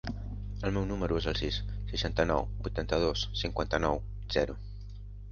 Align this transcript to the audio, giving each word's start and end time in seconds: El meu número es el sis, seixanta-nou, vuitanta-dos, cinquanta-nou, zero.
El 0.67 0.71
meu 0.75 0.85
número 0.91 1.17
es 1.19 1.25
el 1.31 1.35
sis, 1.41 1.59
seixanta-nou, 1.91 2.47
vuitanta-dos, 2.67 3.25
cinquanta-nou, 3.43 4.01
zero. 4.37 4.57